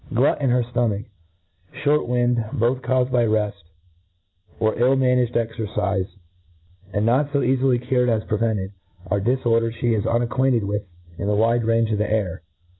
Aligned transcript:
Glut 0.11 0.41
in 0.41 0.49
her. 0.49 0.63
ftomach, 0.63 0.95
and 1.05 1.83
fliort 1.83 2.07
wind, 2.07 2.43
both 2.53 2.81
caufed 2.81 3.11
by 3.11 3.23
refl, 3.25 3.53
or 4.59 4.73
ill 4.79 4.95
managed 4.95 5.35
exercife, 5.35 6.07
and 6.91 7.05
not 7.05 7.29
fo 7.31 7.41
eafily 7.41 7.79
cured 7.79 8.09
as 8.09 8.23
prevented, 8.23 8.71
are 9.11 9.21
diforders 9.21 9.79
flie 9.79 9.89
is 9.95 10.07
unacquainted 10.07 10.63
with 10.63 10.87
in 11.19 11.27
the 11.27 11.35
wide 11.35 11.63
range 11.63 11.91
of 11.91 11.99
the 11.99 12.11
air. 12.11 12.41